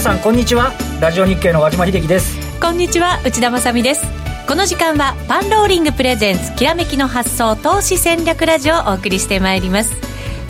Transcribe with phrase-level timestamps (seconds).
[0.00, 0.72] 皆さんこんにちは。
[0.98, 2.38] ラジオ日経の和島秀樹です。
[2.58, 4.02] こんにちは内田まさです。
[4.48, 9.92] この時間はパンローリングプレゼンツきらめきの発想投資戦略ラジオをお送りしてまいります。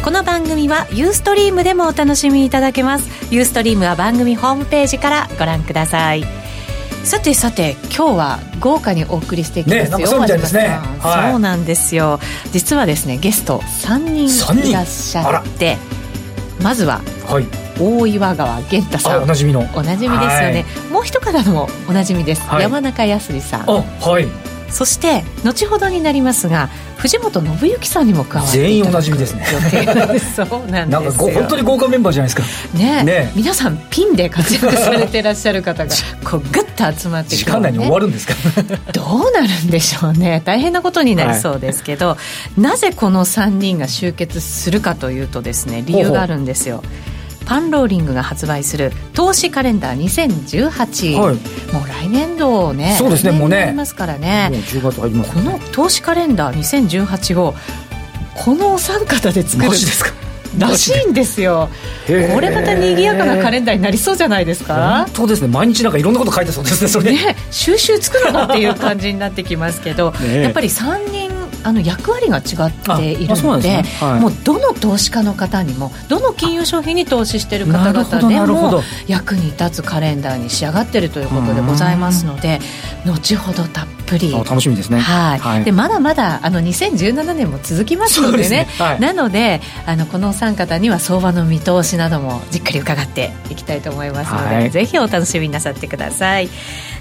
[0.04, 3.08] この番組はユーストリームでもお楽しみいただけます。
[3.34, 6.22] ユーストリームは番組ホームページからご覧ください。
[7.02, 12.20] さてさて今日は豪華にお送りしていきますよ、ね、そうみたいですね、はい、そうなんですよ。
[12.52, 15.76] 実はですねゲスト3人いらっしゃって
[16.62, 19.22] まずは、はい、大岩川源太さん。
[19.22, 19.60] おなじみの。
[19.74, 23.66] おなじみですよね、はい、もう一方もおなじみです、はい、山中康さん。
[23.66, 24.50] はい。
[24.70, 29.44] そして後ほどになりますが藤本信之さんにも加わって全員おなじみですね。
[30.36, 31.30] そうなんですよ。
[31.32, 32.78] 本当に豪華メンバーじゃないですか。
[32.78, 38.34] ねね皆さんピンで活躍されてらっしゃる方が こうグッと集まって、ね、時間内に終わるんですか。
[38.92, 40.42] どうなるんでしょうね。
[40.44, 42.18] 大変なことになりそうですけど、は
[42.58, 46.76] い、なぜこの3人が集結するかというとですね理由があるんですよ。
[46.76, 47.19] ほうほう
[47.50, 51.34] パンローリングが発売する投資カレンダー2018、はい、
[51.74, 53.72] もう来年度ねそうですねもうね。
[53.76, 54.50] ますからね。
[54.52, 57.54] もう10月入ります、ね、この投資カレンダー2018を
[58.36, 60.12] このお三方で作るんですか？
[60.58, 61.68] らしいんですよ。
[62.06, 65.06] これまた賑やかなカレンダーになりそうじゃないですか？
[65.06, 65.48] 本当ですね。
[65.48, 67.10] 毎日なんかいろんなこと書いてそうですねそれ。
[67.10, 71.29] ね収集つくのかっていう感じになってきますけど、 ね、やっぱり3人
[71.62, 73.84] あの役割が違っているので、ね。
[74.00, 82.60] はい、もうどの投資家の方にもどの金融商品に投資している方々でも役に立つカレンダーに仕上がっているということでございますので
[83.04, 84.32] 後ほどたっぷり。
[84.32, 88.68] 楽しみですね、はい、はい、でまだまだあの2017年も続きますのでね、ね。
[88.78, 96.48] はい、なのであのこのお三方には相場の見通しなどもじっくり伺っていきたいと思いますので、はい、ぜひお楽しみなさってください。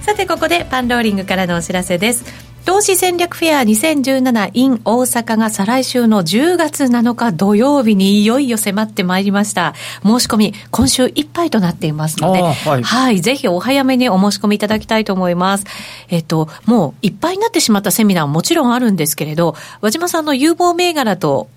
[0.01, 9.73] さてここでパンローリングからのお知らせです投資戦略フェア 2017in 大阪が再来週の10月7日土曜日にいよいよ迫ってまいりました。
[10.03, 15.65] 申し込み、今週いっぱいとなっていますので、はい、はい、ぜひお早めにお申し込みいただきたいと思います。
[16.09, 21.49] えっと、もういっぱいになってしまったセミナーももちろんあるんですけれど、和島さんの有望銘柄と、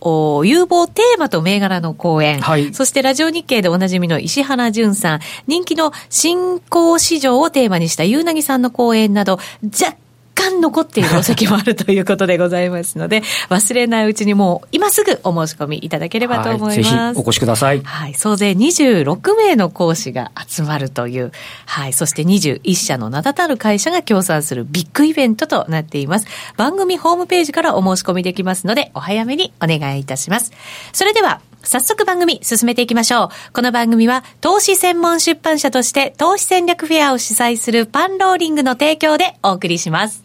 [0.45, 9.97] 有望テーマと銘柄の講演、はい、そしてラジオ日経でおなじみの石原淳さん、人気の新興市場をテーマにしたゆうなぎさんの講演など、若
[10.35, 16.77] 干残っているお席もあるということでございますので、忘れないうちにもう今すぐお申し込みいただければと思います。
[16.77, 17.81] はい、ぜひお越しください。
[17.83, 21.33] はい、総勢26名の講師が集まるという、
[21.67, 26.27] はい、そして21社の名だたる会社が協賛するビッグイベントとなっています。
[26.57, 30.53] 番組ホームページからお申し込みできますので、お早めにお願いいたします。
[30.93, 33.29] それでは、早速番組進めていきましょう。
[33.53, 40.25] この番組は投資専門出版社として投資戦略フェアを主催するパンローリングの提供でお送りします。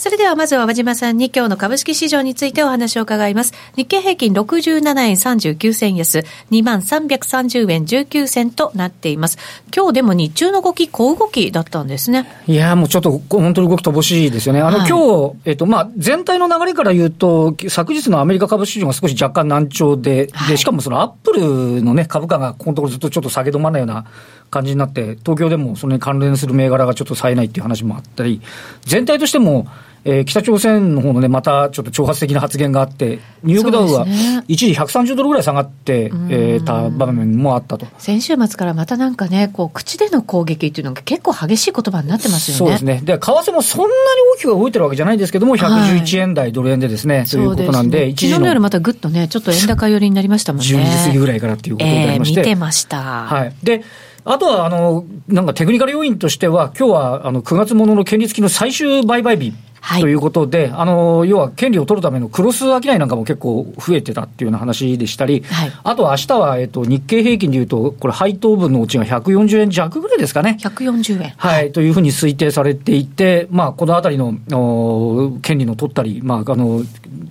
[0.00, 3.52] それではまずは和島さんに今日の株式市場についてお話を伺います。
[3.76, 9.36] 日経平均67円39銭安、2330円19銭となっています。
[9.76, 12.26] 今日でも日中の動き、小動きだったんですね。
[12.46, 14.62] いやもうちょっと本当に動き乏しいですよね。
[14.62, 24.06] あの、はい、今日、えっと、まあ、全体の流れから言うと、昨日のアメリカ株市場が少し若干難聴で、で、しかもそのアップルのね、株価がこのところずっとちょっと下げ止まらないような
[24.48, 28.40] 感じになって、東京でもそれに関連する銘柄がちょっと冴えないっていう話もあったり、
[28.86, 29.66] 全体としても、
[30.04, 34.06] えー、北朝鮮の方のね、またちょっと挑発的な発言があって、ニューヨークダウは
[34.48, 37.86] 一時130ドルぐらい下がって、えー、た場面もあったと。
[37.98, 42.58] 先週末からまたなんかね、こう、口での攻撃っていうのが結構激しい言葉になってますよね。
[42.58, 43.00] そうですね。
[43.04, 43.92] で、為替もそんなに
[44.36, 50.66] 大きく動いてるわけじゃないですけども、111円台、ドル円でですね、ということなんで、一時昨日の夜またぐっとね、ちょっと円高寄りになりましたもんね。
[50.66, 52.40] 12時過ぎぐらいからっていうことになりまして。
[52.40, 53.02] えー、見てました。
[53.02, 53.54] はい。
[53.62, 53.82] で、
[54.24, 59.54] あとは、あの、なんかテクニカル要因としては、今日は、あの、9月ものの権利付きの最終売買日。
[59.80, 70.58] はい、ということで、あの、要は権利を取るためのクロス商いなんかも結構増えてたっていうような話でしたり、はい、あとは明日は、えっと、日経平均でいうと、これ配当分のうちが140円弱ぐらいですかね。
[70.60, 71.32] 140円。
[71.36, 76.82] はい、というふうに推定されていて、まあ、このあたりの、お権利の取ったり、まあ、あの、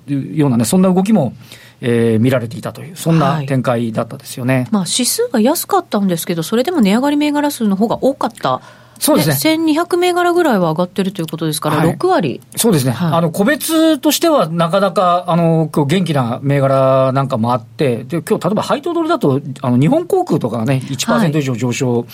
[0.07, 1.33] ようなね、そんな動きも、
[1.81, 8.62] えー、見られていたという、そんな展開だったですよね、はい、まあ、指数が安かったんですけど、それでも値上がり銘柄数の方が多かった
[9.00, 9.56] そうですね。
[9.56, 12.42] 1200銘柄ぐらいは上がってるということですから、はい、6割。
[12.57, 12.92] そうですね。
[12.92, 22.06] はい、あの、個別としてはなかなか、あの、今日元気な銘柄なんかもあって、で、今日例えば配当ドルだと、あの、日本航空とかがね、1%以上上昇、はい、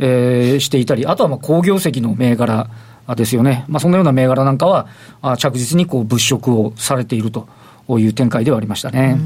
[0.00, 2.68] えー、していたり、あとはまあ、工業績の銘柄
[3.16, 3.64] ですよね。
[3.68, 4.86] まあ、そのような銘柄なんかは、
[5.22, 7.48] あ着実にこう、物色をされていると。
[7.86, 9.18] いう展開ではありましたね。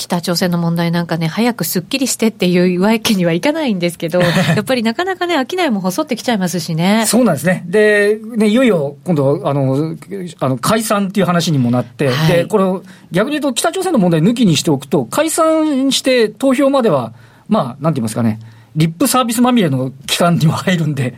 [0.00, 4.28] 北朝鮮の問題なんかね、早くすっきりしてっていうわけにはいかないんですけど、 や
[4.60, 7.04] っぱりなかなかね、商いも細ってきちゃいますしね。
[7.06, 7.64] そうなんですね。
[7.66, 9.96] で、ね、いよいよ今度、あの、
[10.40, 12.64] あの解散っていう話にもなって、はい、で、これ、
[13.12, 17.12] 逆に言うと北朝鮮の問題抜きにしておくと、解散して投票までは、
[17.48, 18.38] まあ、なんて言いますかね、
[18.76, 21.14] リップサービスまみれの期間には入るんで、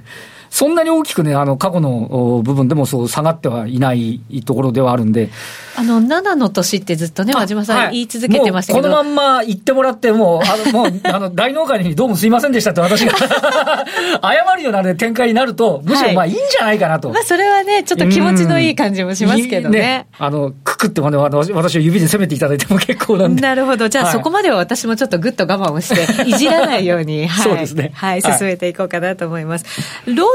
[0.53, 5.31] そんなに大きくね、あの、過去の部分でもそう下がってはいないところではあるんで。
[5.77, 8.91] あの、7の年ってずっとね、和島さん言い続けてましたけど。
[8.91, 13.17] このまんま言ってもらって、もう、あの、もう、 あの、大農家にどうもすいませんでしたって私が
[14.23, 17.09] 謝るような、ね、展開になると、むしろまあいいんじゃないかなと。
[17.09, 19.79] まあそれはね、ちょっと気持ちのいい感じもしますけどね。
[19.79, 23.41] ねあの、くくってもね、私を指で攻めていただいても結構なんで。
[23.41, 23.89] なるほど。
[23.89, 27.45] じゃあ、はい、そこまでは私もちょっとぐっと我慢をして、 いじらないように、はい。
[27.45, 27.93] そうですね。
[27.95, 29.65] はい、進めていこうかなと思います。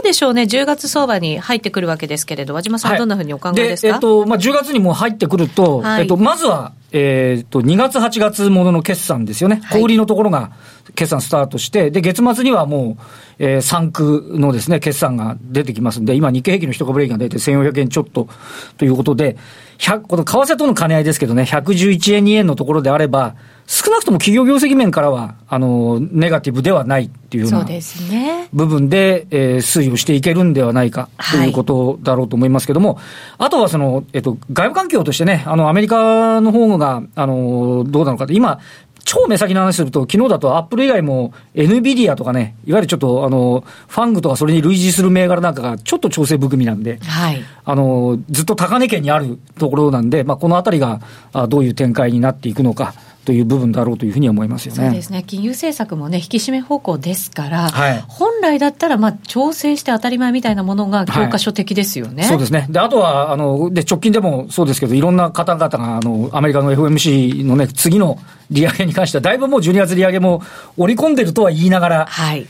[0.07, 10.51] でしょうね、10月相場に入ってくるわけですけれど、和島さん、どんなふうにお考えですか、はい、えっとまあ、10月にも入ってくると、はい、えっと、まずは、えー、っと2月、8月ものの決算ですよね、小売りのところが
[10.95, 13.03] 決算スタートして、で月末にはもう、
[13.39, 18.27] えー、3区のですね決算が出てきますんで、今、日経平均の一株利益が出て1400円ちょっと
[18.77, 19.37] ということで、
[20.07, 23.35] この為替との兼ね合いですけどね、111円、2円のところであれば、
[23.67, 27.67] 少なくとも企業業績面からは、あの、ネガティブではないっていうような
[28.53, 33.03] 部分で、えー、推移をしていけるんではないかということだろうと思いますけども、はい、
[33.39, 38.59] あとはその、えっと、外部環境としてね、あの、アメリカの方が、あの、どうなのかって、今、
[39.07, 50.99] 超目先の話すると、昨日だとアップル以外も NVIDIA とかね、いわゆるちょっとあのファングとかそれに類似する銘柄なんかがちょっと調整含みなんで、はい、あのずっと高値圏にあるところなんで、まあ、このあたりが
[51.47, 52.93] どういう展開になっていくのか。
[53.27, 54.85] という部分だろうというふうに思いますよね。
[54.85, 55.21] そうですね。
[55.27, 62.21] 金融政策もね、引き締め方向ですから、はい、本来だったら、まあ、調整して当たり前みたいなものが教科書的ですよね。
[62.21, 62.67] はい、そうですね。
[62.69, 68.17] で、あとは、あの、で、直近でもそうですけど、いろんな方々が、あの、アメリカの FMC のね、次の
[68.49, 70.41] 利上げに関しては、だいぶもう12月利上げも
[70.77, 72.47] 織り込んでるとは言いながら、はい。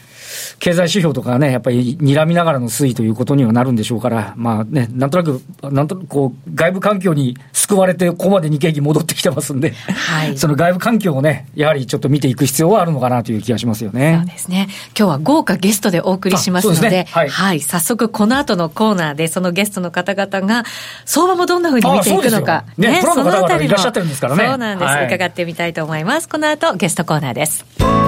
[0.60, 14.18] 経済指標とかね、やっぱり睨みながらの推移ということにはなるんでしょうから、まあね、なんとなく、なんとなくこう、外部環境に救われて、ここまで日経平均戻ってきてますんで、はい、その外部環境をね、やはりちょっと見ていく必要はあるのかなという気がしますよね。
[14.20, 14.68] そうですね。
[14.98, 20.64] 今日は豪華ゲストでお送りしますので、でねはい、はい、早速この後のコーナーで、そのゲストの方々が、
[21.06, 24.46] 相場もどんなふうに見ていくのか、ね、ね、プロの方々いらっしゃってるんですからね。
[24.46, 26.30] そうなんです、はい、伺ってみたいと思います。
[26.30, 28.07] この後、ゲストコーナーです。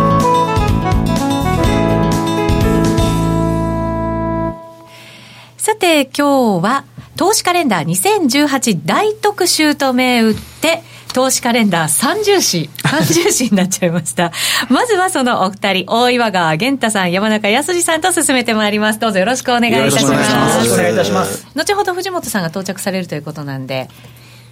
[5.70, 6.84] さて、今日は、
[7.16, 10.82] 投資カレンダー2018大特集と銘打って、
[11.14, 14.32] 投資カレンダー三重視、三重視になっちゃいました。
[14.70, 19.00] まずはそのお二人、大岩川源太さん、山中康さんと進めてまいります。
[19.00, 20.58] どうぞよろしくお願いいたします。
[20.58, 21.46] よろしくお願いいたします。
[21.54, 23.90] 後ほど藤本さんが到着されるということなんで、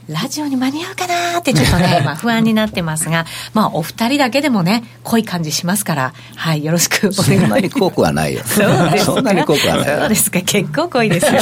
[0.08, 7.40] ラジオに間に合うかなってちょっとね、 まあ不安になってますが、まあお二人だけでもね、濃い感じしますから、はい、よろしくお願いします。
[7.40, 8.42] そんなに濃くはないよ。
[8.46, 9.86] そうですそんなに濃くはない。
[9.86, 11.34] そうですか、結構濃いですよ。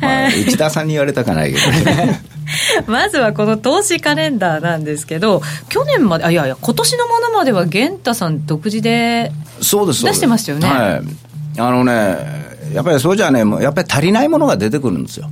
[0.00, 2.22] まあ、内田さんに言われたかないけどね。
[2.86, 10.66] まずはこの投資カレンダーなんですけど、去年まで、あいやいや、今年のものまでは源太さん独自でそうです出してましたよね。
[10.66, 11.60] はい。
[11.60, 11.92] あのね、
[12.74, 15.30] やっぱりそうじゃね、やっぱり足りないものが出てくるんですよ。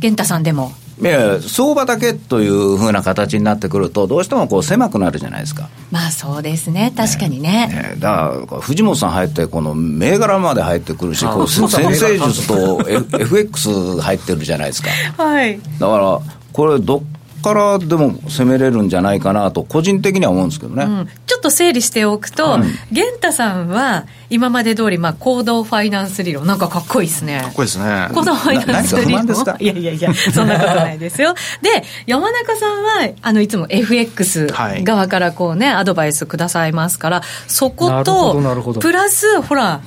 [0.00, 0.72] 源太さんでも。
[1.00, 5.68] いや相場だけというふうな形になってくると、どうしてもこう狭くなるじゃないですか。
[5.90, 7.68] まあそうですね、確かにね。
[7.68, 8.08] ねねだ
[8.46, 12.82] から藤本さん入って、この銘柄まで入ってくるし、こう先生術と
[13.18, 14.90] FX 入ってるじゃないですか。
[15.22, 16.20] はい、だから、
[16.52, 17.02] これ、どっ
[17.42, 22.58] からでも攻めれるんじゃないかなと、個人的には思うんですけどね、うん、ちょっと整理しておくと、
[22.90, 27.40] 源太さんは、今まで通り、まあ、行動ファイナンス理論、なんかかっこいいですね。
[27.40, 28.08] かっこいいですね。
[28.14, 29.26] 行動ファイナンス理論。
[29.58, 31.34] いやいやいや、そんなことないですよ。
[31.62, 34.46] で、山中さんは、あの、いつも FX
[34.82, 38.40] 側からこうね、アドバイスくださいますから、そこと、
[38.80, 39.80] プラス、ほら、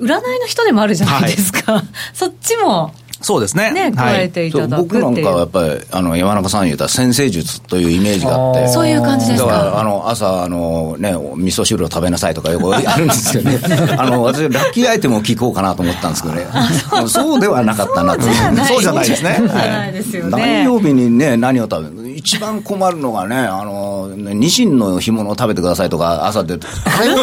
[0.00, 1.72] 占いの人でもあるじゃないですか。
[1.72, 1.82] はい、
[2.12, 2.92] そっちも。
[3.26, 3.72] そうですね。
[3.72, 8.68] ね、加えていただく僕なんかはやっぱり、あの、山中さん言ったら先生術というイメージがあって。
[8.68, 9.48] そういう感じですか？
[9.50, 13.58] だから、あの、朝、あの、ね、味噌汁を食べなさいとかよくあるんですよね。
[13.98, 16.46] あの、私、ラッキーアイテムを聞こうかなと思ったんですけどね。
[17.08, 18.22] そうではなかったなと。
[18.68, 19.30] そうじゃないですね。
[19.48, 20.30] はい。
[20.30, 27.14] 何曜日にね、何を食べる一番困るのがね、あの、ニシンの干物を食べてくださいとか、朝で、あれあ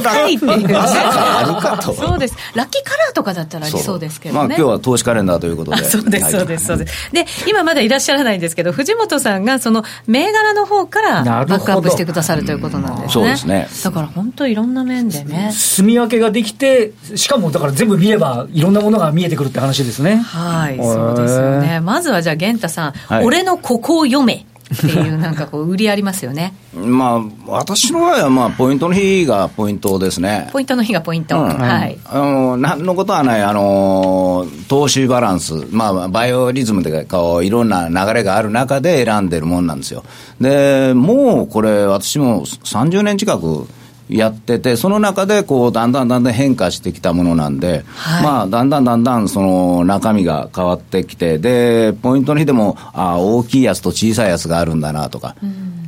[1.48, 1.94] るかと。
[1.94, 2.36] そうです。
[2.54, 4.48] ラッキーカラーとかだったらありそうですけどね。
[4.48, 5.84] まあ今日は投資カレンダーということで。
[5.84, 6.66] そうです、そうです。
[6.68, 7.12] そうです。
[7.12, 13.10] で、今まだいらっしゃらないんですけど、藤本さんがその銘柄の方からバックアップしてくださるということなんですね。
[13.10, 13.68] そうですね。
[13.84, 15.52] だから本当いろんな面でね。
[15.54, 20.18] 住み分けができて、しかもだから全部見ればいろんなものが見えてくるって話ですね。
[20.18, 21.80] はい、そうですよね。
[21.80, 24.46] まずはじゃあ源太さん、はい、俺のここを読め。
[24.74, 26.54] っていうなんかこう売りありますよね。
[26.74, 30.50] まあ私の場合はまあポイントの日がポイントですね。
[30.52, 32.00] ポイントの日がポイント、うん、はい。
[32.06, 35.54] あの何のことはないあの投資バランス。
[35.72, 40.04] まあバイオリズムでこういろんな流れがある中で選んでるもんなんですよ。
[40.42, 43.68] でもうこれ私も30年近く
[44.14, 55.36] やってて、その中でこうだんだんだんだん変化してきたものなんで、はい、まあ、だんだんだんだんその中身が変わってきて、で、ポイントの日でも、あ大きいやつと小さいやつがあるんだなとか、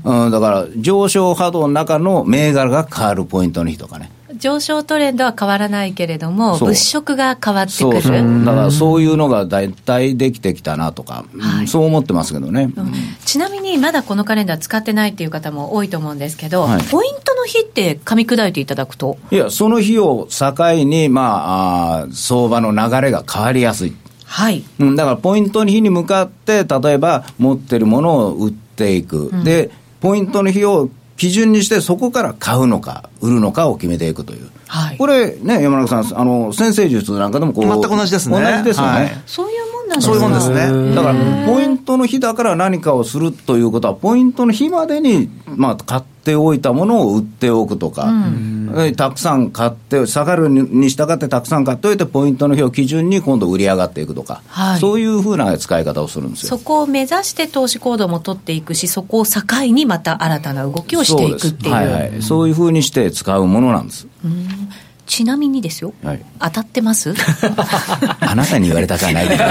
[0.03, 4.09] うん、うん、だから上昇波動の中の銘柄が変わるポイントの日とかね。
[4.37, 8.45] 上昇トレンドは変わらないけれども、物色が変わってくる。
[8.45, 12.93] だからそういうのが大体できてきたなとか、はい、そう思ってますけどね、うん、
[13.25, 19.17] ちなみにまだこのカレンダー使ってないっていう方も多いと思うんですけど、はい、ポイントの日って噛み砕いていただくと？
[19.31, 23.95] いや、その日を境に、まあ、あ相場の流れが変わりやすい。
[24.25, 34.49] はい、うん、だからポイントの日に向かって、例えば持ってるものを売っていく、うん、でポイントの日を基準にして、そこから買うのか、売るのかを決めていくという。
[34.67, 37.65] はい、これね、山中さん、あの、先生術なんかでもこう。
[37.65, 38.39] 全く同じですね。
[38.39, 38.91] 同じですよね。
[38.91, 40.95] はい、そういうもんなんですそういうもんですね。
[40.95, 56.49] だから、ポイントの日だから何かをするということは、ポイントの日までに、まあ、買っておいたものを売っておくとか、うん、たくさん買って、下がるに従ってたくさん買っておいて、ポイントの日を基準に今度売り上がっていくとか、はい、そういうふうな使い方をするんですよ。
[56.49, 61.73] そこを目指して投資行動も取っていくし、そこを境にまた新たな動きをしていくっていう。
[61.73, 64.07] はいはい、そういうふうにして使うものなんです。
[64.23, 64.69] うん
[65.05, 67.13] ちなみにですよ、はい、当たってます？
[68.19, 69.27] あなたに言われたくはない。
[69.27, 69.49] けど、ね、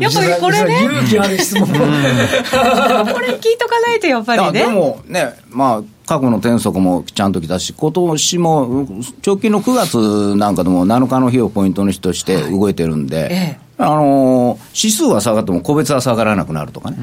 [0.00, 0.84] やっぱりこれね。
[0.84, 1.66] 勇気ある質問。
[1.68, 1.82] これ
[3.34, 4.52] 聞いとかないとやっぱりね。
[4.52, 8.88] でもねまあ過去の転則もちゃんと来たし、今年も
[9.24, 16.96] 直近の9月なんかでも7日の日をポイントの日として動いてるんで、はいええ、あの指数は下がっても個別は下がらなくなるとかね。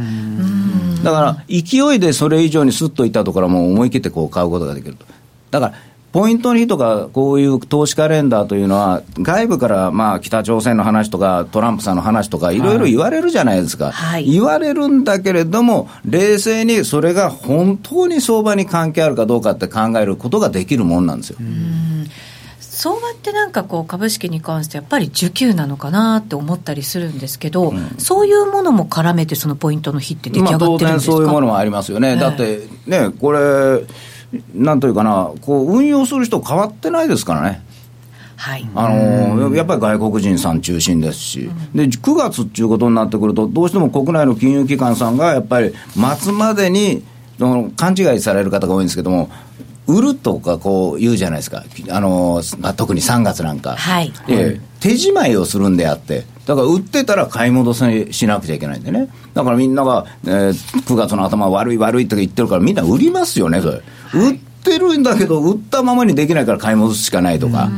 [1.03, 5.05] だから、勢いでそれ以上にすっといったところはもう思い切ってこう買うことができると。
[5.51, 5.73] だから
[6.11, 12.59] ポイントの日とか、こういう投資カレンダーというのは、外部からまあ北朝鮮の話とか、トランプさんの話とか、い。
[12.59, 21.37] ろいろ言われるじゃないですか、はい、言われるんだけれども、冷静にそれが本当に相場に関係あるかどうかって考えることができるもんなんですよ。
[22.59, 33.83] 相場ってなんかこう株式に関してやっぱり需給なのかなって思ったりするんですけど、うん、そういうものも絡めてそのポイントの日って出来上がってるんですか、まあ、当然そういうものもありますよね、えー、だってねこれ
[34.53, 37.63] なんというかな、こう運用する人、変わってないですからね。
[38.37, 45.73] はい、あのやっぱり外国人さん中心ですし、で9月っていうことになってくると、どうしても国内の金融機関さんがやっぱり
[46.19, 47.03] 末までに
[47.39, 49.31] 勘違いされる方が多いんですけども、
[49.87, 54.13] 売るとかこう言うじゃないですか、あのまあ、特に3月なんか、はい、
[54.79, 60.51] 手仕舞いをするんであって、だから売ってたら買い戻ししなくちゃいけないんでね、だからみんなが、えー、
[60.83, 63.81] 9月の頭、悪い悪いって言ってるから、みんな売りますよね、それ。
[64.13, 67.69] 売ってるんだけど、売ったままにできないから買い戻すしかないとか。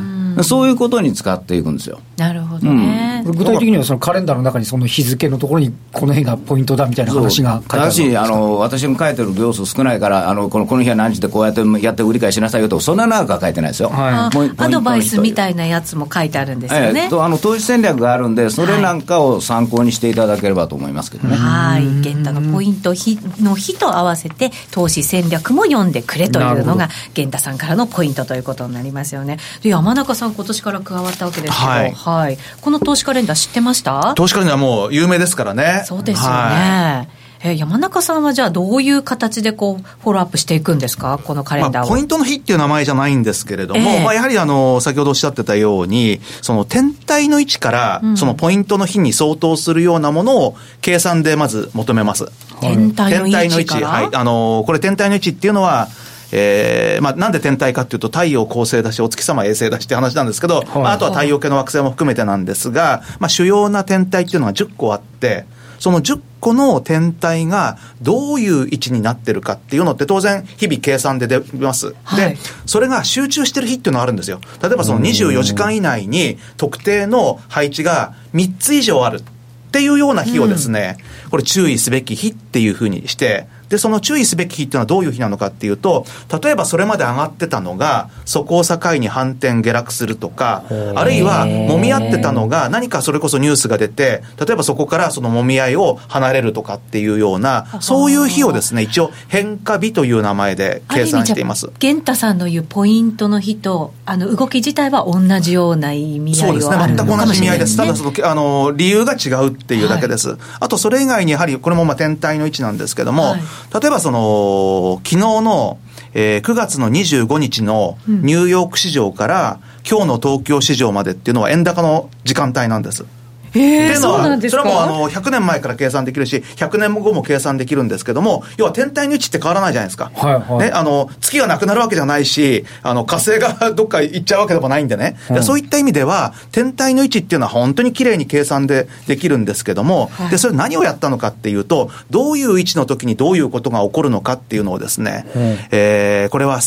[0.43, 1.99] そういうことに使っていくんですよ。
[2.19, 3.23] なるほどね。
[3.25, 13.89] うん、具体的にはそのカレンダーの中にその日付のところにこの辺がポイントだみたいな話が書いてあるだし、あの、私も書いてる行数少ないから、あの、このこの日は何時でこうやってやって売り買いしなさいよと、そんな長くは書いてないですよ。
[13.89, 17.05] はい、アドバイスみたいなやつも書いてあるんですよね。
[17.07, 21.35] えとあの投資戦略があるんで、それなんかを参考にしていただければと思いますけどね。
[21.35, 21.83] はい。
[21.83, 22.93] 源太のポイント
[23.41, 29.37] の日と合わせて、投資戦略も読んでくれというのが、源太さんからのポイントということになりますよね。
[29.61, 34.13] で、山中さん、今年から加わったわけですけど、はい、はい、この投資カレンダー知ってました？
[34.15, 35.83] 投資カレンダーもう有名ですからね。
[35.85, 36.33] そうですよね。
[36.33, 37.19] はい。
[37.41, 52.29] え山中さんはじゃあ、どういう形でこうフォローアップしていくんですか、このカレンダーを、まあ、ポイントの日っていう名前じゃないんですけれども、えー、まあ、やはりあの先ほどおっしゃってたように、その天体の位置から、そのポイントの日に相当するようなものを計算でまず求めます。
[52.59, 55.87] 天体の位置はい、あのこれ、天体の位置っていうのは、
[56.31, 65.45] えーまあ、なんで天体かっていうと、太陽恒星だし、お月様衛星だしって話なんですけど、はい、まあ、あとは太陽系の惑星も含めてなんですが、まあ、主要な天体っていうのが10個あって、
[65.79, 71.95] その10個の天体がどういう位置になってるかっていうのって当然日々計算で出ます。
[72.03, 74.41] はい、で、それが集中してる日っていうのがあるんですよ。
[74.61, 79.21] 例えばその24時間以内に特定の配置が3つ以上ある
[79.69, 80.97] っていうような日をですね、
[81.31, 86.05] これ注意すべき日っていうふうにして、で、その注意すべき日っていうのはどういう日なのかっていうと、
[86.41, 90.63] 例えばそれまで上がってたのが、そこを境に反転下落するとか、
[90.95, 101.69] あるいは揉み合ってたのが、何かそれこそニュースが出て、例えばそこからその揉み合いを離れるとかっていうような、そういう日をですね、一応変化日という名前で計算しています。
[101.77, 107.77] 玄太さんの言うポイントの日と、あの動き自体は同じような意味合いそうですね、全く同じ意味合いです。
[107.77, 110.29] ただその、あの、理由が違うっていうだけです。
[110.29, 113.41] はい、あとそれ以外にやはり、これもまあ天体の位置なんですけども、はい
[113.73, 115.79] 例えばその、昨日の、
[116.13, 123.05] えー、9月の25日のニューヨーク市場から、うん、今日の東京市場までっていうのは円高の時間帯なんです。
[123.53, 130.11] えー、っていうのは、それはもうあの100年前から計算できるし、100年後も計算できるんですけども、要は天体の位置って変わらないじゃないですか。
[130.15, 146.61] はいはい、ね、あの月がなくなるわけじゃないし、あの火星がどっか行っちゃうわけでもないんでね、うん、そういった意味では、天体の位置っていうのは本当にきれいに計算でできるんですけども、はい、でそれ何をやったのかっていうと、どういう位置の時にどういうことが起こるのかっていうのをですね、うん、えー、これは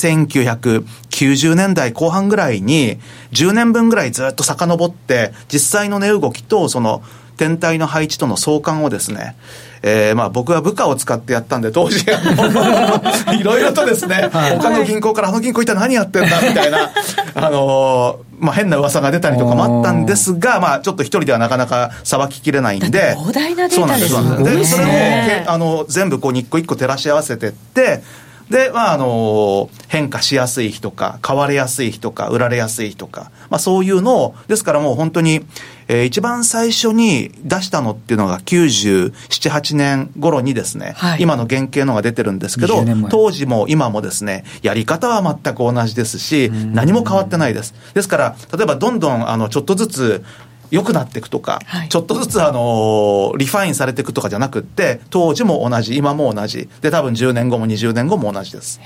[1.22, 2.98] 1990年代後半ぐらいに、
[3.32, 7.02] 10年分ぐらいずっと遡って、実際の値動きと、その、
[7.36, 9.36] 天体の配置との相関をですね、
[9.82, 16.90] えー、まあ僕は部下を使ってやったんで、当時、 いろいろとですね、他の銀行からあの銀行一体何やってんだ みたいな、
[17.34, 24.56] あのー、まあ変な噂が出たりとかもあったんですが、まあちょっと一人ではなかなかさばききれないんで、膨大なデータですね。
[24.56, 28.02] で、それを、あの、全部こう一個一個照らし合わせてって、
[28.50, 35.44] で、まあ、あの、変化しやすい日とか、買われやすい日とか、売られやすい日とか、まあ、そういうのを、ですからもう本当に、
[35.88, 39.12] えー、一番最初に出したのっていうのが97、
[39.50, 47.74] 8年頃にですね、はい、今の原型のが出てるんですけど、当時も今もですね、やり方は全く同じですし、何も変わってないです。
[47.94, 50.24] ですから、例えばどんどん、あの、ちょっとずつ、
[50.72, 56.68] 良くなっていくとか、はい、ちょっとずつあのリファインされていくとかじゃなくって当時も同じ今も同じ。
[56.80, 58.80] で多分10年後も20年後も同じです。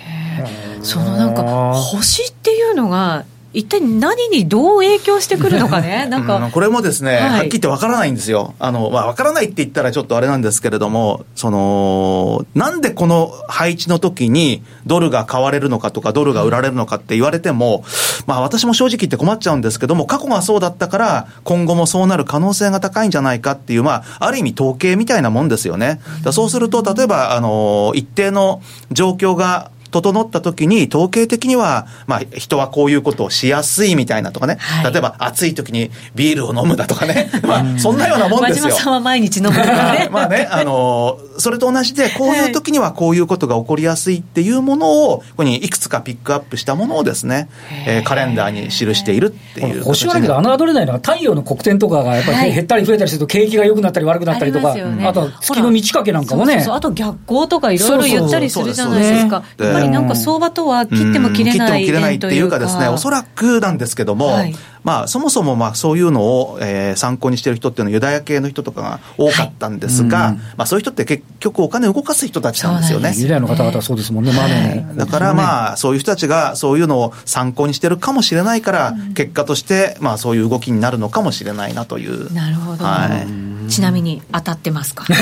[0.82, 3.24] そのなんか星っていうのが
[3.56, 8.52] 一体何にどう影響してくるのかね、 なんか、うん、これもですね、はい、はっきり言ってわからないんですよ。
[8.58, 17.82] あの、まあ、わからないって言ったらちょっとあれなんですけれども、その、なんでこの配置の時にドルが買われるのかとか、ドルが売られるのかって言われても、
[18.26, 26.00] まあ、私も正直言って困っちゃうんですけども、過去がそうだったから、今後もそうなる可能性が高いんじゃないかっていう、まあ、ある意味統計みたいなもんですよね。
[26.22, 28.60] だそうすると、例えば、あの、一定の
[28.92, 38.70] 状況が整った時に、統計的には、まあ、人はこういうことをしやすいみたいなとかね、はい、例えば暑い時にビールを飲むだとかね、 まあ、そんなようなもんですよ。
[38.70, 40.08] 島さんは毎日飲むね。
[40.12, 47.48] まあね、あの、それと同じで、こういう時にはこういうことが起こりやすいっていうものを、ここにいくつかピックアップしたものをですね、
[47.86, 49.82] えー、カレンダーに記しているっていう。
[49.82, 56.54] 星はだけど、侮れないのは太陽の黒点とかがやっぱり減ったり増えたりすると景気が良くなったり悪くなったりとか、あね、あと月の満ち欠けなんかもね。
[56.54, 59.42] そうそうあと逆光とかいろいろ言ったりするじゃないですか。
[59.58, 64.54] やっぱりなんか相場とは切っても切れない、切っても切れないっていうかですね、おそらくなんですけども、はい、
[64.86, 73.12] まあ、そもそもまあそういうのを、えー、参考にしてる人っていうのはユダヤ系の人とかが多かったんですが、はい、まあ、そういう人って結局お金を動かす人たちなんですよね。
[73.16, 74.96] ユダヤの方々はそうですもんね、マネー。
[74.96, 82.32] だからまあ、そういう人たちがそういうのを参考にしてるかもしれないから、うん、結果として、まあ、そういう動きになるのかもしれないなという。
[82.32, 82.84] なるほど。
[82.84, 83.45] はい。
[83.68, 85.04] ちなみに当たってますか？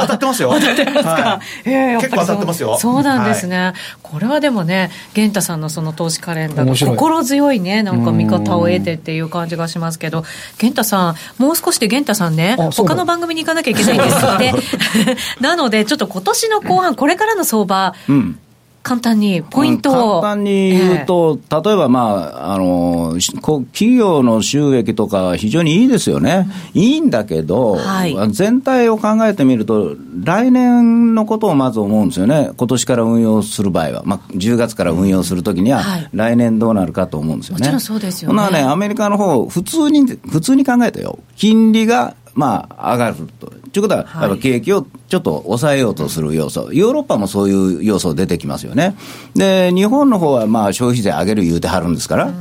[0.00, 0.50] 当たってますよ。
[0.52, 1.10] 当たってますか？
[1.10, 2.78] はい、えー、結構当たってますよ。
[2.78, 3.56] そうなんですね。
[3.58, 10.24] はい、これはでもね、源太さんのその投資カレンダー心強いね、なんか見方を得てっていう感じがしますけど、
[10.60, 14.54] 源太さん、もう少しで源太さんね、他の番組に行かなきゃいけないんですって。
[15.40, 18.38] なので、ちょっと今年の後半、これからの相場、うん
[18.86, 22.00] 簡単にポイントを、簡単に言うと、えー、例えば、ま
[22.36, 23.16] あ、あの
[23.72, 37.62] 企業の収益とか非常にいいですよね、うん、いいんだけど、はい、全体を考えてみると、来年のことをまず思うんですよね、今年から運用する場合は、まあ、10月から運用するときには、来年どうなるかと思うんですよね。
[37.62, 38.50] もちろんそうですよね。
[38.52, 43.46] ね、アメリカの方普通に、普通に考えてよ、金利がまあ、上がると。
[43.72, 48.94] ということは、やっぱ景気をちょっと抑えようとする要素、ヨーロッパもそういう要素出てきますよね。
[49.34, 52.32] で、日本の方はまあ消費税上げる言うてはるんですから。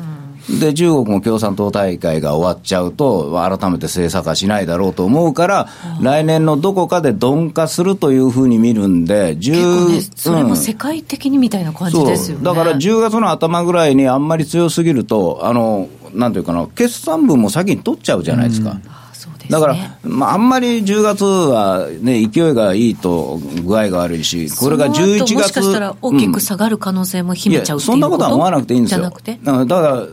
[0.59, 5.69] で、中国も共産党大会が終わっちゃうと、改めて政策はしないだろうと思うから、
[6.01, 12.43] 来年のどこかで鈍化するというふうに見るんで、10、ね、それも世界的にみたいな感じですよね。
[12.43, 18.71] だから10月の頭ぐらいにあんまり強すぎると、あの、なんていうかな、決算分も先に取っちゃうじゃないですか。
[18.71, 19.04] うん
[19.49, 25.33] だから、まあ、あんまり10月は、ね、勢いがいいと具合が悪いし、これが11月。
[25.35, 29.01] もしかしたら大きく下がる可能性も秘めちゃう、うん、そんなことは思わなくていいんですよ。
[29.01, 30.07] だから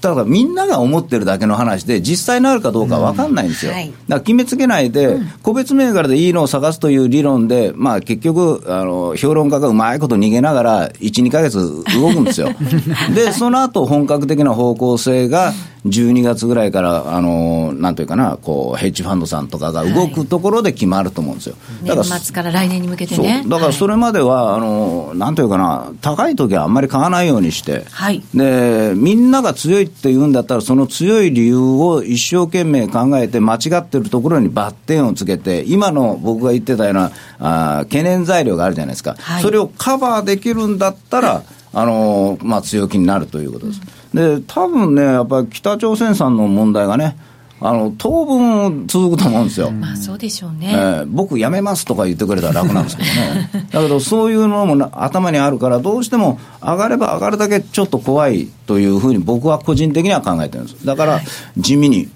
[0.00, 3.72] だからみんなが思ってるだけの話で、実際になるかどうか分かんないんですよ。
[3.72, 11.58] うんはい、だから決めつけないで、個別銘柄でいいのを探すという理論で、まあ、結局あの、評論家がうまいこと逃げながら、1、2か月
[11.94, 12.50] 動くんですよ。
[13.14, 15.52] で、その後本格的な方向性が、
[15.86, 21.56] 12月ぐらいから、あのなんというかな、こうヘッジファンドさんとかが動くところで決まると思うんですよ。
[21.84, 23.44] だから年末から来年に向けてね。
[23.46, 43.80] だからそれまでは、あのなんというかな、高い時はあんまり買わないようにして、はい、でみんなが強いって言うんだったら、その強い理由を一生懸命考えて、間違ってるところにバッテンをつけて、今の僕が言ってたようなあ懸念材料があるじゃないですか、はい、それをカバーできるんだったら、あのまあ、強気になるということです。
[44.14, 47.16] で、多分ね、やっぱり北朝鮮さんの問題がね、
[47.60, 49.70] あの、当分続くと思うんですよ。
[49.72, 50.70] まあそうでしょうね。
[50.72, 53.50] えー、僕辞めますとか言ってくれたら楽なんですけどね。
[53.72, 60.86] だけどそういうのも頭にあるから、どうしても上がれば上がるだけちょっと怖いというふうに僕は個人的には考えてるんです。
[60.86, 61.20] だから、
[61.56, 62.08] 地味に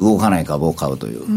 [0.00, 1.22] 動かない株を買うという。
[1.22, 1.28] う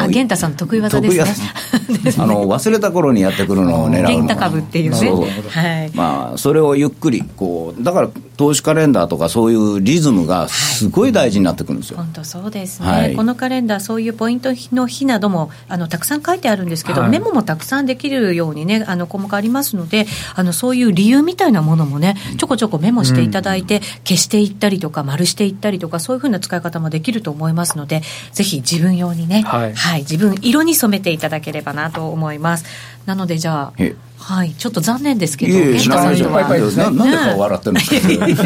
[0.00, 1.52] あ、玄太さん得意技ですね。
[2.18, 4.08] あの、忘れた頃にやってくるのを狙うの。
[4.08, 5.10] 玄太株っていうね。
[5.48, 5.90] はい。
[5.94, 11.96] まあ、それをゆっくり、こう、だから、投資カレンダーとかそういうリズムがすごい大事になってくるんですよ。
[11.96, 32.64] 本当そうですね、はい、このカレンダー、そういうポイントの日などもあのたくさん書いてあるんですけど、はい、メモもたくさんできるようにね、あの項目ありますので、あのそういう理由みたいなものもね、ちょこちょこメモしていただいて、うん、消していったりとか、丸していったりとか、そういうふうな使い方もできると思いますので、ぜひ自分用にね、はい、はい、自分色に染めていただければなと思います。
[33.06, 33.82] なのでじゃあ
[34.18, 36.48] はい、ちょっと残念ですけど、源太さんとは。
[36.48, 37.80] なんで顔笑ってるんで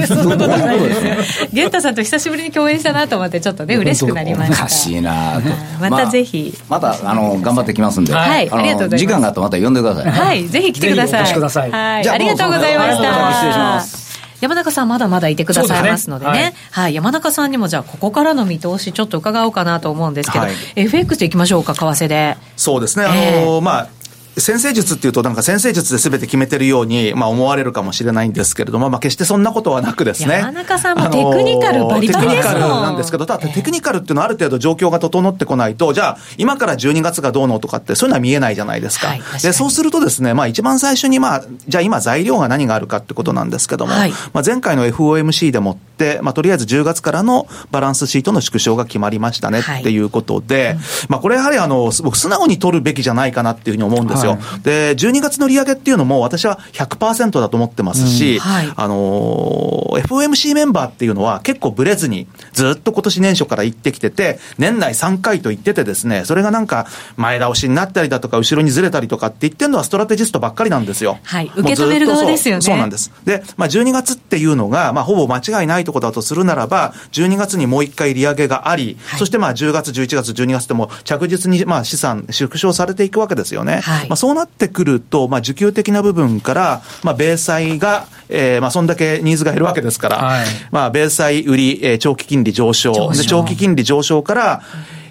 [0.07, 0.21] すか、
[1.53, 4.65] 源太さんと久しぶりに共演したなと思って、ちょっとね、嬉しくなりました。
[4.65, 5.41] おかしいな
[5.81, 6.55] またぜひ。
[6.69, 8.13] また、あの、頑張ってきますんで。
[8.13, 8.99] はい、ありがとうございます。
[8.99, 10.11] 時間があったらまた呼んでください。
[10.11, 11.23] はい、ぜひ来てください。
[11.71, 13.33] はい、ありがとうございました。
[13.33, 14.11] 失礼します。
[14.41, 16.39] 山中さんまだまだいてくださいますのでね、ね。
[16.39, 22.37] はい、はい、山中さんにもじゃあここからの見通しちょっと伺おうかなと思うんですけど、はい、FX でいきましょうか為替で。
[22.57, 23.89] そうですね、あのー、まあ
[24.37, 30.35] 先生術っていうと、なんか先生術で全て決めてるように、まあ、思われるかもしれないんですけれども、まあ、決してそんなことはなくですね。
[30.39, 32.29] 山中さんもテクニカルバリバリですもん。
[32.29, 39.09] テクニカルなんですけど、ただテクニカルっていうのはある程度状況が整ってこないと、じゃあ、今から12月がどうのとかって、そういうのは見えないじゃないですか。
[39.09, 54.39] はい、で、そうするとですね、まあ、一番最初に、まあ、じゃあ今材料が何があるかってことなんですけども、はい、まあ、前回の FOMC でもって、まあ、とりあえず10月からのバランスシートの縮小が決まりましたねっていうことで、はい、まあ、これやはりあの、僕素直に取るべきじゃないかなっていうふうに思うんですよ。
[54.63, 71.19] で、12月の利上げっていうのも私は100%だと思ってますし、うんはい、あのー、FOMC メンバーっていうのは結構ブレずにずっと今年年初から言ってきてて、年内3回と言っててですね、それがなんか前倒しになったりだとか後ろにずれたりとかって言ってるのはストラテジストばっかりなんですよ。
[71.23, 71.51] はい。
[71.57, 72.63] 受け止める側ですよね。
[72.63, 73.13] そうなんです。
[73.25, 83.81] で、まあ12月っていうのが、まあほぼ間違いないところだとするならば、12月にもう一回利上げがあり、はい、そしてまあ10月、11月、12月でも着実にまあ資産縮小されていくわけですよね。
[83.81, 94.63] はい、まあそうなってくると、まあ、需給的な部分から、まあ、米債が、えー、まあ、そんだけニーズが減るわけですから、はい、まあ、米債売り、えー、長期金利上昇、で長期金利上昇から、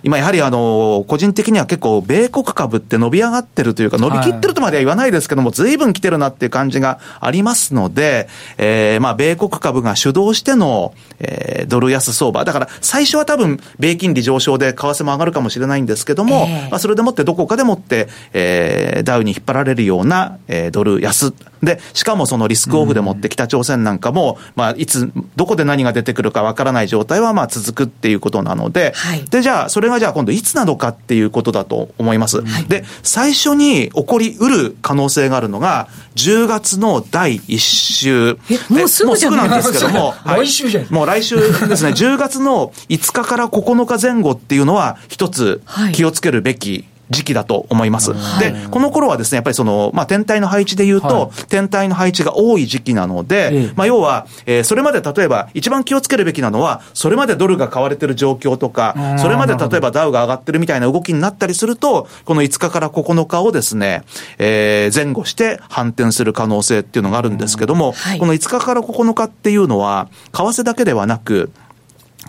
[0.03, 12.45] 今やはりあの、個人的には結構、米国株って伸び上がってるというか、伸びきってるとまでは言わないですけども、ずいぶん来てるなっていう感じがありますので、えー、まあ、米国株が主導しての、えー、ドル安相場。
[12.45, 21.33] だから、最初は多分、米金利上昇で為替も上がるかもしれないんですけども、えー、まあ、それでもってどこかでもって、えー、ダウに引っ張られるような、えー、ドル安。
[21.61, 32.41] で、しかもそのリスクオフでもって北朝鮮なんかも、まあ、いつ、どこで何が出てくるかわからない状態は、まあ、続くっていうことなので、はい、で、じゃあ、それがじゃあ今度いつなのかっていうことだと思います。
[32.41, 38.37] はい、で、最初に起こりうる可能性があるのが、10月の第1週。
[38.69, 45.61] もうすぐなんですけども、 はい、来週じゃもう来週ですね、10月の5日から9日前後っていうのは、一つ
[45.93, 48.13] 気をつけるべき時期だと思います。
[48.39, 64.03] で、この頃はですね、やっぱりその、まあ、天体の配置で言うと、はい、天体の配置が多い時期なので、ええ、まあ、要は、えー、それまで例えば、一番気をつけるべきなのは、それまでドルが買われてる状況とか、それまで例えばダウが上がってるみたいな動きになったりすると、この5日から9日をですね、
[64.37, 71.51] えー、前後して反転する可能性っていうのがあるんですけども、はい、この5日から9日っていうのは、為替だけではなく、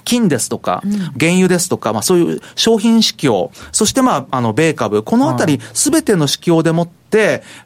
[0.05, 0.83] 金ですとか、
[1.19, 7.00] 原油ですとか、まあそういう商品指標、そしてまあ、あの、米株、このあたりすべての指標でもって、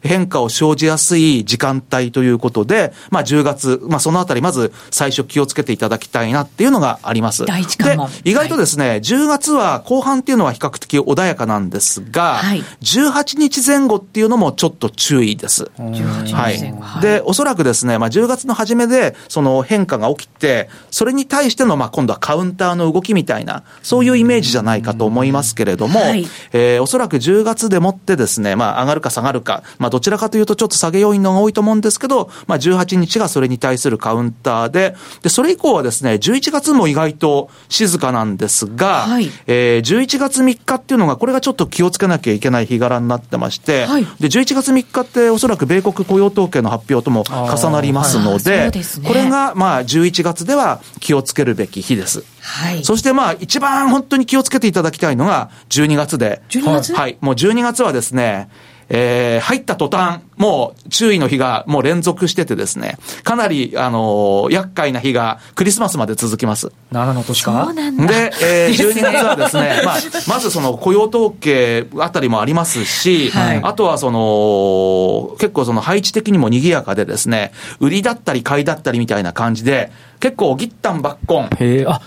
[0.02, 7.44] 変化を生じやすい時間帯ということで、まあ10月、まあそのあたりまず最初気をつけていただきたいなっていうのがあります。
[7.44, 8.10] 第一関門。
[8.10, 15.70] で、意外とですね、はい、10月は後半っていうのは比較的穏やかなんですが、はい、18日前後っていうのもちょっと注意です。
[15.78, 16.80] 18日前後。
[16.80, 17.02] はい。
[17.02, 52.24] で、おそらくですね、まあ10月の初めでその変化が起きて、それに対してのまあ今度はカウンターの動きみたいな、そういうイメージじゃないかと思いますけれども、はい、えー、おそらく10月でもってですね、まあ上がるか下がるか、まあどちらかというとちょっと下げ要因のが多いと思うんですけど、まあ18日がそれに対するカウンターで、で、それ以降はですね、11月も意外と静かなんですが、はい、えー、11月3日っていうのが、これがちょっと気をつけなきゃいけない日柄になってまして、はい、で、11月3日っておそらく米国雇用統計の発表とも重なりますので、でね、これがまあ11月では気をつけるべき日です。
[52.40, 52.84] はい。
[52.84, 56.42] そしてまあ、一番本当に気をつけていただきたいのが12月で。
[56.50, 56.94] 12月？
[56.94, 57.18] はい。
[57.20, 58.48] もう12月はですね、
[58.88, 66.72] えー、入った途端、もう注意の日がもう連続しててですね、かなり、あのー、厄介な日がクリスマスまで続きます。
[66.92, 67.64] 7の年か？
[67.66, 68.06] そうなんだ。
[68.06, 69.96] で、えー、 12月はですね、 まあ、
[70.28, 81.50] まずその雇用統計あたりもありますし、はい、あとはその、結構その配置的にも賑やかでですね、売りだったり買いだったりみたいな感じで、結構ギッタンバッコン、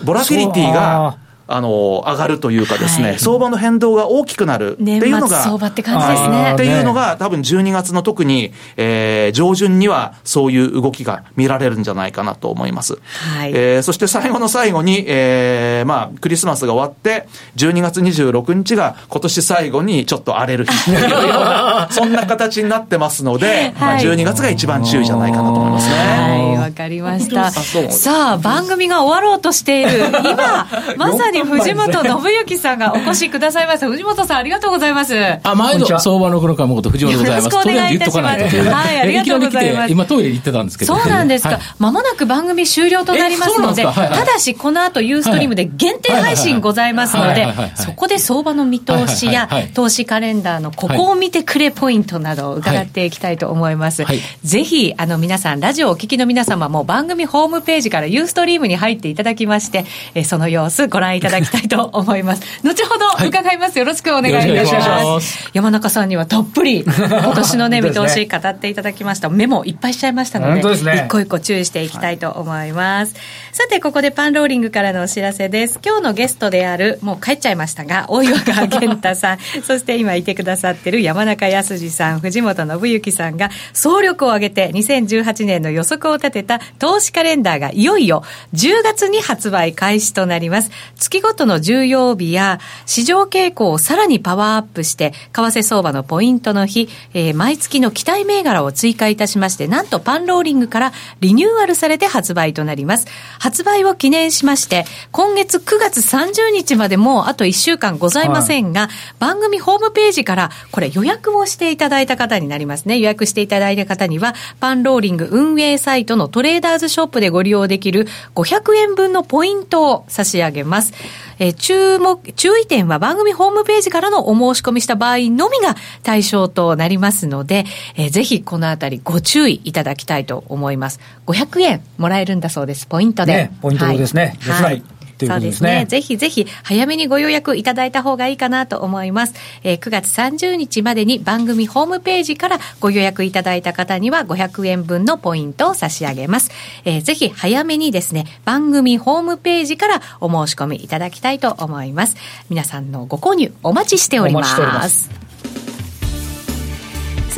[0.04, 6.54] ボラティリティが、あの、上がるというかですね、はい、相場の変動が大きくなるっていうのが、相場って感じですね。
[6.54, 13.00] っていうのが、多分12月の特に、えー、上旬にはそういう動きが見られるんじゃないかなと思います。
[13.34, 13.52] はい。
[13.54, 20.74] えー、そして最後の最後に、えー、まあ、クリスマスが終わって、12月26日が今年最後にちょっと荒れる日
[21.92, 25.96] そんな形になってますので、はい、まあ、12月が一番注意じゃないかなと思いますね。
[25.96, 27.52] はい、わかりました。
[27.52, 33.88] さあ、番組が終わろうとしている、今、 まさにに藤本信之さんがお越しくださいました。
[33.88, 35.16] 藤本さん、ありがとうございます。
[35.44, 37.46] あ、毎度、相場の黒川誠、藤本でございます。
[37.46, 38.58] よろしくお願いいたします。
[38.60, 39.92] はい、ありがとうございます。
[39.92, 40.96] 今トイレ行ってたんですけど。
[40.96, 41.60] そうなんですか。
[41.80, 54.04] まもなく番組終了となりますので、ただし、この後、ユーストリームで限定配信ございますので、そこで相場の見通しや、投資カレンダーのここを見てくれポイントなどを伺っていきたいと思います。
[54.44, 59.86] ぜひ、あの、皆さん、ラジオをお聞きの皆様も番組ホームページからユーストリームに入っていただきまして、
[60.24, 62.08] その様子ご覧いただきたいと思います。
[62.08, 62.42] 思います。
[62.64, 63.78] 後ほど伺います。
[63.78, 65.50] よろしくお願いいたします。
[65.54, 69.30] 山中さんにはたっぷり、 今年のね、見通し語っていただきました。
[69.30, 73.16] メモいっぱいしちゃいましたので、一個一個注意していきたいと思います。
[73.52, 75.80] さて、ここでパンローリングからのお知らせです。
[75.86, 90.72] 今日のゲストである、もう帰っちゃいましたが、大岩川健太さん、 そして今いてくださってる山中康さん、藤本信之さんが、総力を挙げて2018年の予測を立てた投資カレンダーがいよいよ10月に発売開始となります。
[90.96, 103.08] 月ごとの重要日や市場傾向をさらにパワーアップして、為替相場のポイントの日、えー、毎月の期待銘柄を追加いたしまして、なんとパンローリングからリニューアルされて発売となります。
[103.40, 112.98] 発売を記念しまして、今月9月30日までもうあと1週間ございませんが、はい、番組ホームページからこれ予約をしていただいた方になりますね。
[113.00, 120.94] 予約していただいた方には、パンローリング運営サイトのトレーダーズショップでご利用できる500円分のポイントを差し上げます。
[121.40, 127.66] えー、注目、注意点は番組ホームページからのお申し込みした場合のみが対象となりますので、
[127.96, 131.00] えー、ぜひこのあたりご注意いただきたいと思います。
[131.26, 133.34] 500円もらえるんだそうです、ポイントで。
[133.34, 134.38] ね、ポイントですね。
[134.42, 134.64] はい。
[134.64, 135.86] はいそうですね。
[135.88, 139.34] ぜひぜひ早めにご予約いただいた方がいいかなと思います。
[139.64, 146.52] えー、9月30日までに番組ホームページからご予約いただいた方には500円分のポイントを差し上げます。
[146.86, 152.18] えー、ぜひ早めにですね、番組ホームページからお申し込みいただきたいと思います。
[152.50, 154.44] 皆さんのご購入お待ちしておりま
[154.90, 155.27] す。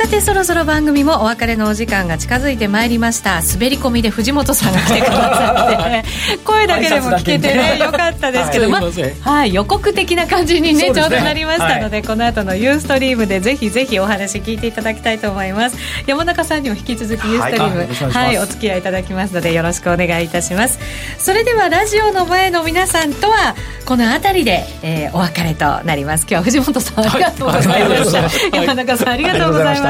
[0.00, 3.42] さてそろそろ番組もお別れのお時間が近づいてまいりました。
[3.42, 6.08] 滑り込みで藤本さんが来てくださって。
[6.42, 8.82] 声だけでも聞けてねよかったですけど、 はい、
[9.22, 15.76] まはい、予告的な感じにね、ね、ちょうどなりましたので、はい、この後のユーストリームでぜひぜひお話聞いていただきたいと思います。
[16.06, 20.78] 山中さんにも引き続きユーストリーム、はい、はい、お付き合いいただきますのでよろしくお願いいたします。
[21.18, 26.22] それではラジオの前の皆さんとはこの辺りで、えー、お別れとなります。
[26.22, 29.89] 今日は藤本さんありがとうございました、山中さんありがとうござい